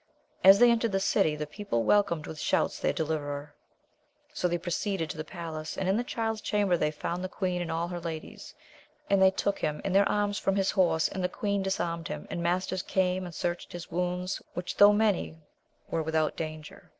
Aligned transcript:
As 0.43 0.57
they 0.57 0.71
entered 0.71 0.93
the 0.93 0.99
city, 0.99 1.35
the 1.35 1.45
people 1.45 1.83
welcomed 1.83 2.25
with 2.25 2.39
shouts 2.39 2.79
their 2.79 2.91
deliverer. 2.91 3.53
So 4.33 4.47
they 4.47 4.57
proceeded 4.57 5.11
to 5.11 5.17
the 5.17 5.23
palace, 5.23 5.77
and 5.77 5.87
in 5.87 5.95
the 5.95 6.03
Child's 6.03 6.41
chamber 6.41 6.75
they 6.75 6.89
found 6.89 7.23
the 7.23 7.29
queen 7.29 7.61
and 7.61 7.71
all 7.71 7.87
her 7.89 7.99
ladies, 7.99 8.55
and 9.11 9.21
they 9.21 9.29
took 9.29 9.59
him 9.59 9.79
in 9.85 9.93
their 9.93 10.09
arms 10.09 10.39
from 10.39 10.55
his 10.55 10.71
horse, 10.71 11.07
and 11.07 11.23
the 11.23 11.29
queen 11.29 11.61
disarmed 11.61 12.07
him, 12.07 12.25
and 12.31 12.41
masters 12.41 12.81
came 12.81 13.25
and 13.25 13.35
searched 13.35 13.73
his 13.73 13.91
wounds, 13.91 14.41
which 14.55 14.75
though 14.77 14.91
many 14.91 15.37
were 15.91 16.01
without 16.01 16.35
danger. 16.35 16.89